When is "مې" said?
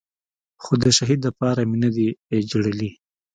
1.69-1.77